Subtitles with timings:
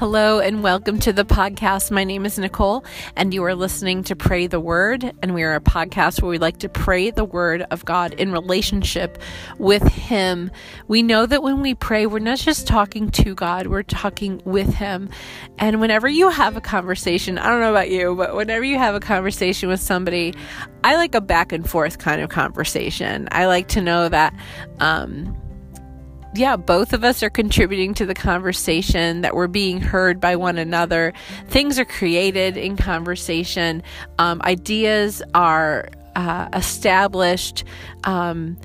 [0.00, 1.90] Hello and welcome to the podcast.
[1.90, 2.86] My name is Nicole,
[3.16, 5.12] and you are listening to Pray the Word.
[5.20, 8.32] And we are a podcast where we like to pray the Word of God in
[8.32, 9.18] relationship
[9.58, 10.52] with Him.
[10.88, 14.72] We know that when we pray, we're not just talking to God, we're talking with
[14.72, 15.10] Him.
[15.58, 18.94] And whenever you have a conversation, I don't know about you, but whenever you have
[18.94, 20.32] a conversation with somebody,
[20.82, 23.28] I like a back and forth kind of conversation.
[23.32, 24.34] I like to know that,
[24.78, 25.36] um,
[26.34, 30.58] yeah, both of us are contributing to the conversation, that we're being heard by one
[30.58, 31.12] another.
[31.48, 33.82] Things are created in conversation,
[34.18, 37.64] um, ideas are uh, established.
[38.04, 38.56] Um,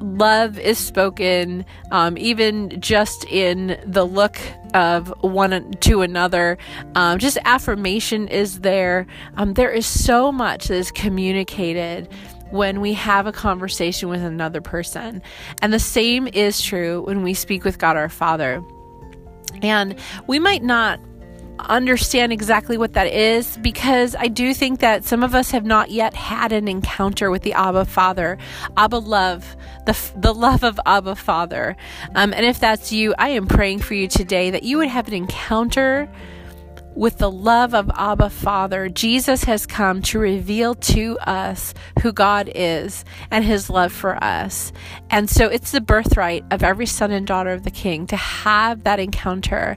[0.00, 4.38] love is spoken, um, even just in the look
[4.74, 6.58] of one to another.
[6.94, 9.06] Um, just affirmation is there.
[9.36, 12.08] Um, there is so much that is communicated
[12.50, 15.22] when we have a conversation with another person.
[15.62, 18.62] And the same is true when we speak with God our Father.
[19.62, 21.00] And we might not
[21.58, 25.90] understand exactly what that is because I do think that some of us have not
[25.90, 28.38] yet had an encounter with the Abba Father,
[28.76, 31.76] Abba love, the the love of Abba Father.
[32.14, 35.08] Um, and if that's you, I am praying for you today that you would have
[35.08, 36.10] an encounter
[36.96, 42.50] with the love of Abba Father, Jesus has come to reveal to us who God
[42.54, 44.72] is and his love for us.
[45.10, 48.84] And so it's the birthright of every son and daughter of the King to have
[48.84, 49.76] that encounter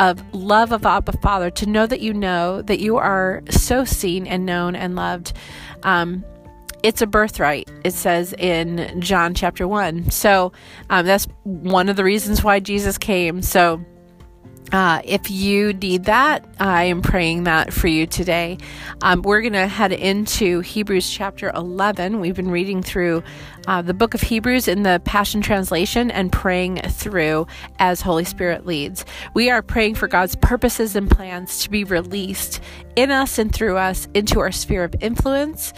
[0.00, 4.26] of love of Abba Father, to know that you know that you are so seen
[4.26, 5.32] and known and loved.
[5.84, 6.24] Um,
[6.82, 10.10] it's a birthright, it says in John chapter 1.
[10.10, 10.52] So
[10.90, 13.42] um, that's one of the reasons why Jesus came.
[13.42, 13.84] So
[14.72, 18.58] uh, if you need that, I am praying that for you today.
[19.00, 22.18] Um, we're going to head into Hebrews chapter 11.
[22.18, 23.22] We've been reading through
[23.68, 27.46] uh, the book of Hebrews in the Passion Translation and praying through
[27.78, 29.04] as Holy Spirit leads.
[29.34, 32.60] We are praying for God's purposes and plans to be released
[32.96, 35.72] in us and through us into our sphere of influence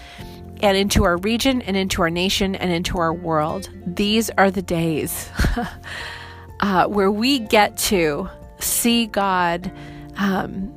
[0.62, 3.68] and into our region and into our nation and into our world.
[3.86, 5.28] These are the days
[6.60, 9.72] uh, where we get to see God
[10.16, 10.72] um,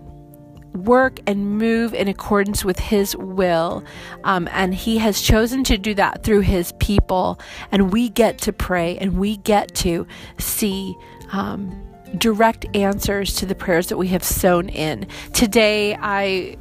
[0.74, 3.84] work and move in accordance with His will.
[4.24, 7.40] Um, and He has chosen to do that through His people.
[7.72, 10.96] And we get to pray and we get to see.
[11.32, 11.88] Um,
[12.18, 15.08] direct answers to the prayers that we have sown in.
[15.32, 16.58] Today, I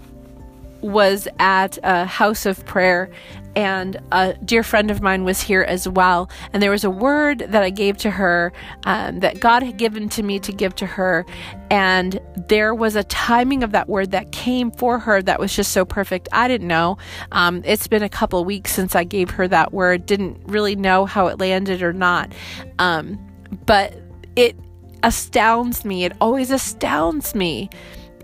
[0.83, 3.11] was at a house of prayer
[3.57, 6.31] and a dear friend of mine was here as well.
[6.53, 8.53] And there was a word that I gave to her
[8.85, 11.27] um, that God had given to me to give to her.
[11.71, 15.73] And there was a timing of that word that came for her that was just
[15.73, 16.29] so perfect.
[16.33, 16.99] I didn't know.
[17.33, 21.05] Um, it's been a couple weeks since I gave her that word, didn't really know
[21.05, 22.33] how it landed or not.
[22.79, 23.19] Um,
[23.67, 23.95] but
[24.37, 24.57] it
[25.03, 27.71] astounds me, it always astounds me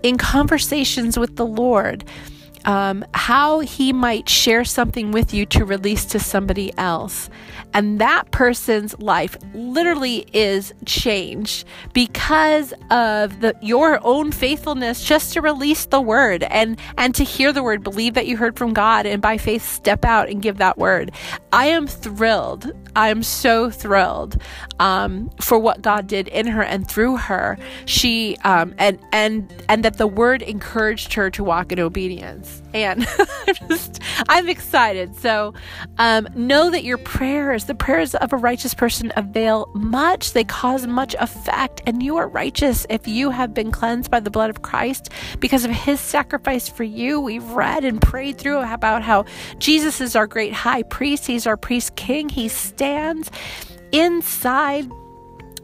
[0.03, 2.05] in conversations with the Lord
[2.67, 7.29] um, how he might share something with you to release to somebody else.
[7.73, 15.41] And that person's life literally is changed because of the your own faithfulness just to
[15.41, 19.05] release the word and and to hear the word, believe that you heard from God,
[19.05, 21.11] and by faith step out and give that word.
[21.53, 22.71] I am thrilled.
[22.95, 24.41] I am so thrilled
[24.79, 27.57] um, for what God did in her and through her.
[27.85, 32.56] She um, and and and that the word encouraged her to walk in obedience.
[32.73, 33.07] And
[33.47, 35.15] I'm just, I'm excited.
[35.15, 35.53] So
[35.97, 40.33] um, know that your prayers, the prayers of a righteous person, avail much.
[40.33, 44.31] They cause much effect, and you are righteous if you have been cleansed by the
[44.31, 45.09] blood of Christ
[45.39, 47.19] because of His sacrifice for you.
[47.19, 49.25] We've read and prayed through about how
[49.59, 51.27] Jesus is our great high priest.
[51.27, 52.29] He's our priest king.
[52.29, 53.31] He stands
[53.91, 54.89] inside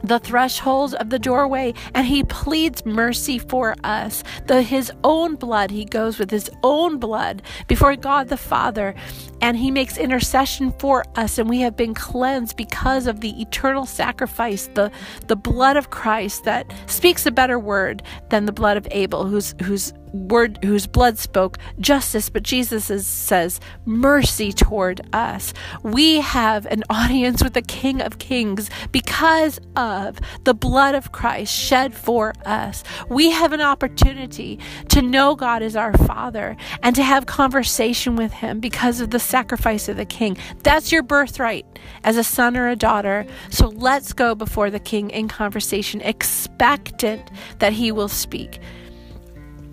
[0.04, 4.24] the threshold of the doorway and he pleads mercy for us.
[4.48, 8.94] The his own blood, he goes with his own blood before God the Father
[9.42, 13.86] and he makes intercession for us and we have been cleansed because of the eternal
[13.86, 14.92] sacrifice, the
[15.28, 19.56] the blood of Christ that speaks a better word than the blood of Abel whose
[19.64, 25.54] whose word whose blood spoke justice, but Jesus is, says mercy toward us.
[25.82, 31.54] We have an audience with the King of Kings because of the blood of Christ
[31.54, 32.84] shed for us.
[33.10, 38.32] We have an opportunity to know God as our Father and to have conversation with
[38.32, 40.38] Him because of the sacrifice of the King.
[40.62, 41.66] That's your birthright
[42.04, 43.26] as a son or a daughter.
[43.50, 48.60] So let's go before the King in conversation, expectant that He will speak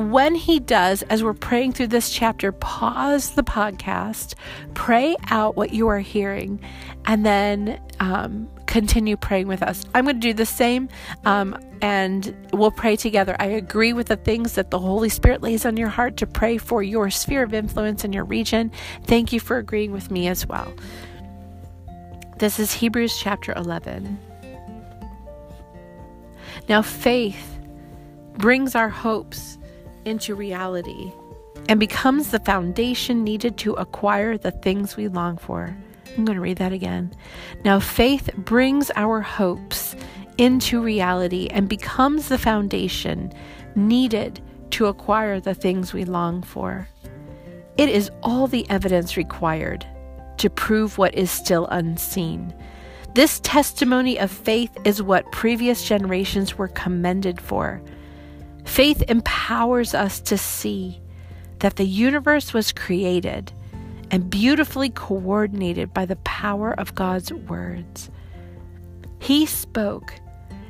[0.00, 4.35] when he does, as we're praying through this chapter, pause the podcast,
[4.73, 6.58] pray out what you are hearing,
[7.05, 9.85] and then um, continue praying with us.
[9.94, 10.88] I'm going to do the same
[11.26, 13.37] um, and we'll pray together.
[13.38, 16.56] I agree with the things that the Holy Spirit lays on your heart to pray
[16.56, 18.73] for your sphere of influence in your region.
[19.05, 20.73] Thank you for agreeing with me as well.
[22.38, 24.19] This is Hebrews chapter 11.
[26.70, 27.58] Now, faith
[28.38, 29.58] brings our hopes
[30.05, 31.12] into reality
[31.69, 35.76] and becomes the foundation needed to acquire the things we long for.
[36.17, 37.12] I'm going to read that again.
[37.64, 39.94] Now, faith brings our hopes
[40.38, 43.32] into reality and becomes the foundation
[43.75, 46.88] needed to acquire the things we long for.
[47.76, 49.87] It is all the evidence required
[50.38, 52.55] to prove what is still unseen.
[53.14, 57.82] This testimony of faith is what previous generations were commended for.
[58.65, 61.01] Faith empowers us to see
[61.59, 63.53] that the universe was created
[64.11, 68.11] and beautifully coordinated by the power of God's words.
[69.19, 70.15] He spoke,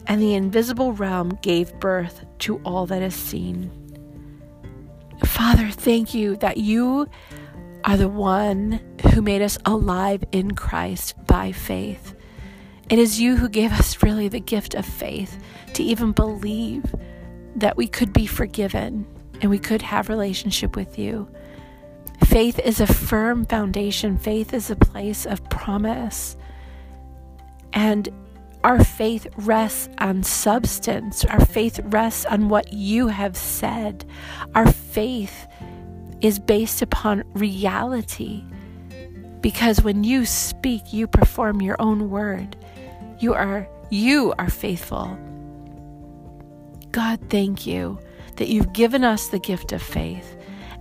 [0.07, 3.71] and the invisible realm gave birth to all that is seen.
[5.25, 7.09] Father, thank you that you
[7.85, 8.81] are the one
[9.15, 12.15] who made us alive in Christ by faith.
[12.89, 15.43] It is you who gave us really the gift of faith
[15.75, 16.85] to even believe
[17.61, 19.07] that we could be forgiven
[19.41, 21.29] and we could have relationship with you.
[22.27, 24.19] Faith is a firm foundation.
[24.19, 26.37] Faith is a place of promise.
[27.73, 28.09] And
[28.63, 31.25] our faith rests on substance.
[31.25, 34.05] Our faith rests on what you have said.
[34.55, 35.47] Our faith
[36.21, 38.45] is based upon reality.
[39.41, 42.57] Because when you speak, you perform your own word.
[43.19, 45.19] You are you are faithful.
[46.93, 47.99] God, thank you
[48.37, 50.37] that you've given us the gift of faith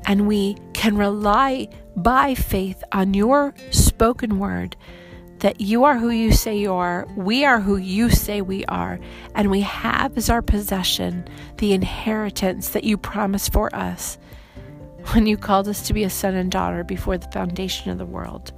[0.06, 4.76] and we can rely by faith on your spoken word
[5.40, 9.00] that you are who you say you are, we are who you say we are,
[9.36, 11.26] and we have as our possession
[11.58, 14.18] the inheritance that you promised for us
[15.14, 18.06] when you called us to be a son and daughter before the foundation of the
[18.06, 18.52] world.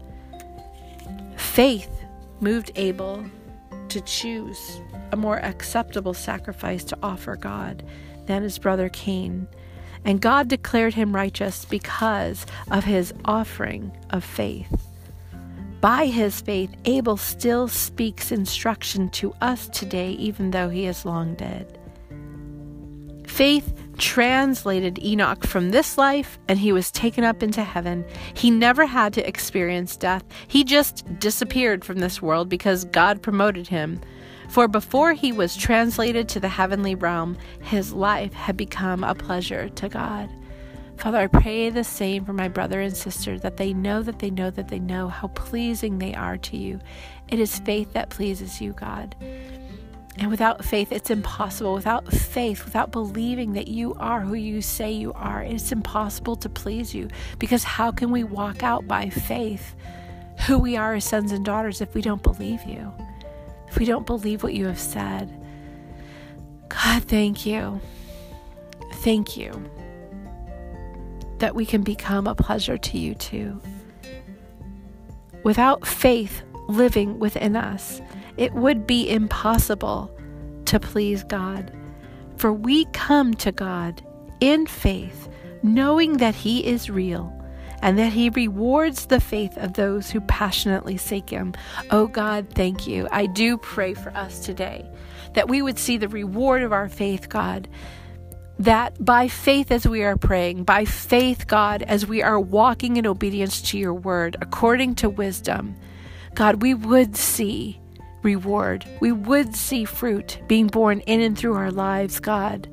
[1.35, 2.01] Faith
[2.39, 3.23] moved Abel
[3.89, 4.81] to choose
[5.11, 7.83] a more acceptable sacrifice to offer God
[8.25, 9.47] than his brother Cain.
[10.03, 14.87] And God declared him righteous because of his offering of faith.
[15.79, 21.33] By his faith, Abel still speaks instruction to us today, even though he is long
[21.35, 21.77] dead.
[23.27, 28.03] Faith translated Enoch from this life and he was taken up into heaven.
[28.33, 30.23] He never had to experience death.
[30.47, 34.01] He just disappeared from this world because God promoted him.
[34.51, 39.69] For before he was translated to the heavenly realm, his life had become a pleasure
[39.69, 40.29] to God.
[40.97, 44.29] Father, I pray the same for my brother and sister that they know that they
[44.29, 46.81] know that they know how pleasing they are to you.
[47.29, 49.15] It is faith that pleases you, God.
[50.17, 51.73] And without faith, it's impossible.
[51.73, 56.49] Without faith, without believing that you are who you say you are, it's impossible to
[56.49, 57.07] please you.
[57.39, 59.75] Because how can we walk out by faith
[60.45, 62.91] who we are as sons and daughters if we don't believe you?
[63.71, 65.31] If we don't believe what you have said?
[66.67, 67.79] God, thank you.
[68.95, 69.71] Thank you
[71.39, 73.59] that we can become a pleasure to you too.
[75.43, 78.01] Without faith living within us,
[78.35, 80.15] it would be impossible
[80.65, 81.71] to please God.
[82.35, 84.05] For we come to God
[84.41, 85.29] in faith,
[85.63, 87.33] knowing that He is real
[87.81, 91.53] and that He rewards the faith of those who passionately seek Him.
[91.89, 93.07] Oh God, thank you.
[93.11, 94.89] I do pray for us today
[95.33, 97.67] that we would see the reward of our faith, God.
[98.59, 103.07] That by faith, as we are praying, by faith, God, as we are walking in
[103.07, 105.75] obedience to your word, according to wisdom,
[106.35, 107.79] God, we would see
[108.23, 108.85] reward.
[108.99, 112.67] We would see fruit being born in and through our lives, God.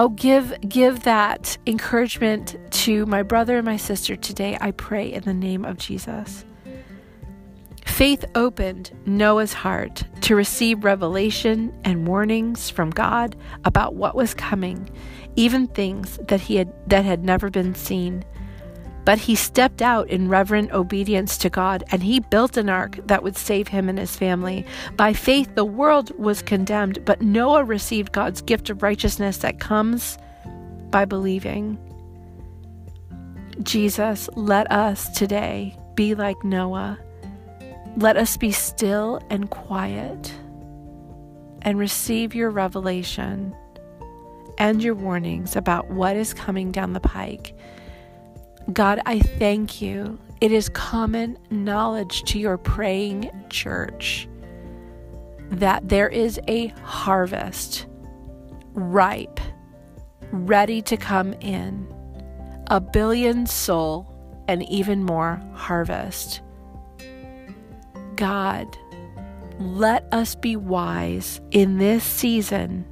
[0.00, 4.56] Oh, give give that encouragement to my brother and my sister today.
[4.60, 6.44] I pray in the name of Jesus.
[7.84, 14.88] Faith opened Noah's heart to receive revelation and warnings from God about what was coming,
[15.34, 18.24] even things that he had that had never been seen.
[19.08, 23.22] But he stepped out in reverent obedience to God and he built an ark that
[23.22, 24.66] would save him and his family.
[24.98, 30.18] By faith, the world was condemned, but Noah received God's gift of righteousness that comes
[30.90, 31.78] by believing.
[33.62, 36.98] Jesus, let us today be like Noah.
[37.96, 40.34] Let us be still and quiet
[41.62, 43.56] and receive your revelation
[44.58, 47.54] and your warnings about what is coming down the pike
[48.72, 50.18] God, I thank you.
[50.40, 54.28] It is common knowledge to your praying church
[55.50, 57.86] that there is a harvest
[58.74, 59.40] ripe,
[60.30, 61.92] ready to come in,
[62.66, 64.06] a billion soul
[64.46, 66.42] and even more harvest.
[68.16, 68.76] God,
[69.58, 72.84] let us be wise in this season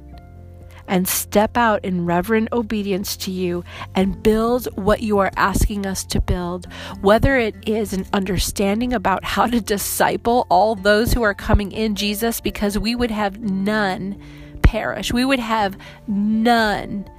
[0.87, 3.63] and step out in reverent obedience to you
[3.95, 6.67] and build what you are asking us to build,
[7.01, 11.95] whether it is an understanding about how to disciple all those who are coming in
[11.95, 14.21] Jesus, because we would have none
[14.61, 15.77] perish, we would have
[16.07, 17.09] none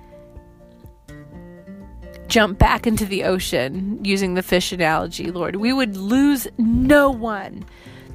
[2.28, 5.56] jump back into the ocean using the fish analogy, Lord.
[5.56, 7.64] We would lose no one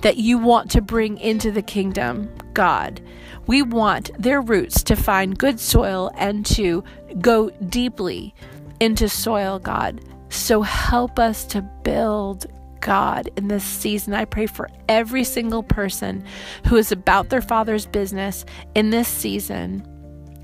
[0.01, 3.01] that you want to bring into the kingdom, God.
[3.47, 6.83] We want their roots to find good soil and to
[7.19, 8.33] go deeply
[8.79, 10.01] into soil, God.
[10.29, 12.47] So help us to build
[12.79, 14.13] God in this season.
[14.13, 16.25] I pray for every single person
[16.67, 18.45] who is about their Father's business
[18.75, 19.87] in this season,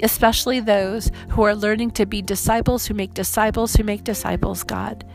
[0.02, 5.06] especially those who are learning to be disciples who make disciples who make disciples, God.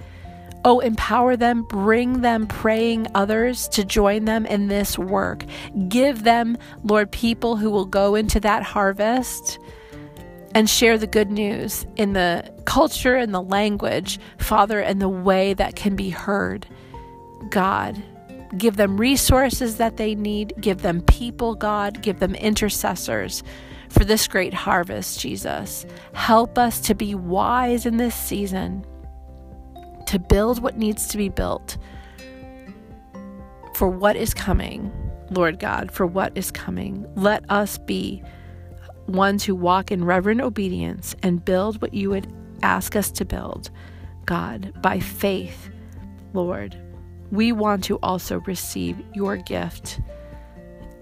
[0.66, 5.44] Oh, empower them, bring them praying others to join them in this work.
[5.88, 9.58] Give them, Lord, people who will go into that harvest
[10.54, 15.52] and share the good news in the culture and the language, Father, and the way
[15.52, 16.66] that can be heard.
[17.50, 18.02] God,
[18.56, 23.42] give them resources that they need, give them people, God, give them intercessors
[23.90, 25.84] for this great harvest, Jesus.
[26.14, 28.86] Help us to be wise in this season
[30.14, 31.76] to build what needs to be built
[33.74, 34.92] for what is coming,
[35.32, 37.04] Lord God, for what is coming.
[37.16, 38.22] Let us be
[39.08, 43.70] ones who walk in reverent obedience and build what you would ask us to build,
[44.24, 45.68] God, by faith,
[46.32, 46.80] Lord.
[47.32, 50.00] We want to also receive your gift,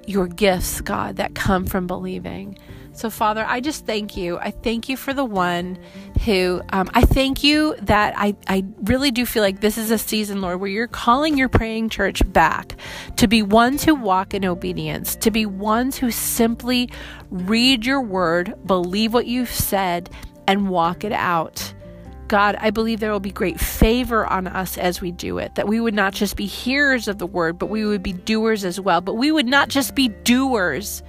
[0.06, 2.56] your gifts, God, that come from believing.
[2.94, 4.38] So, Father, I just thank you.
[4.38, 5.78] I thank you for the one
[6.24, 9.96] who, um, I thank you that I, I really do feel like this is a
[9.96, 12.76] season, Lord, where you're calling your praying church back
[13.16, 16.90] to be ones who walk in obedience, to be ones who simply
[17.30, 20.10] read your word, believe what you've said,
[20.46, 21.72] and walk it out.
[22.28, 25.66] God, I believe there will be great favor on us as we do it, that
[25.66, 28.78] we would not just be hearers of the word, but we would be doers as
[28.78, 29.00] well.
[29.00, 31.02] But we would not just be doers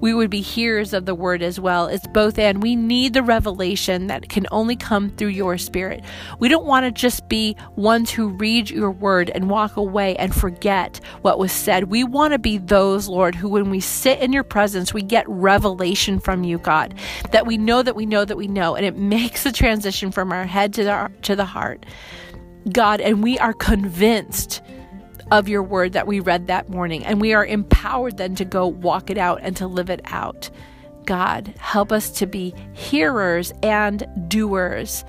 [0.00, 1.86] we would be hearers of the word as well.
[1.86, 2.62] It's both and.
[2.62, 6.02] We need the revelation that can only come through your spirit.
[6.38, 10.34] We don't want to just be ones who read your word and walk away and
[10.34, 11.84] forget what was said.
[11.84, 15.28] We want to be those, Lord, who when we sit in your presence, we get
[15.28, 16.94] revelation from you, God,
[17.32, 18.74] that we know that we know that we know.
[18.74, 21.84] And it makes the transition from our head to the, to the heart.
[22.72, 24.60] God, and we are convinced
[25.30, 27.04] of your word that we read that morning.
[27.04, 30.50] And we are empowered then to go walk it out and to live it out.
[31.04, 35.04] God, help us to be hearers and doers,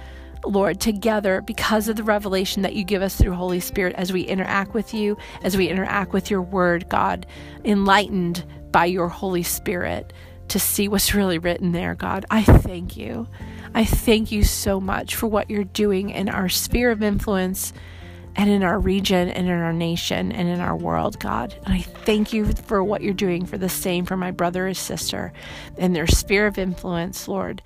[0.45, 4.21] Lord, together because of the revelation that you give us through Holy Spirit as we
[4.21, 7.25] interact with you, as we interact with your word, God,
[7.65, 10.13] enlightened by your Holy Spirit
[10.47, 12.25] to see what's really written there, God.
[12.29, 13.27] I thank you.
[13.73, 17.71] I thank you so much for what you're doing in our sphere of influence
[18.35, 21.55] and in our region and in our nation and in our world, God.
[21.65, 24.73] And I thank you for what you're doing for the same for my brother or
[24.73, 25.33] sister
[25.77, 27.61] in their sphere of influence, Lord,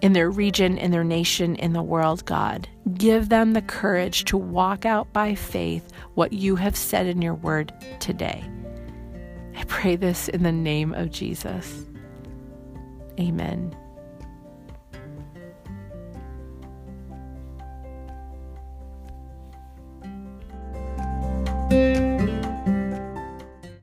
[0.00, 2.68] in their region, in their nation, in the world, God.
[2.94, 7.34] Give them the courage to walk out by faith what you have said in your
[7.34, 8.44] word today.
[9.56, 11.84] I pray this in the name of Jesus.
[13.18, 13.76] Amen.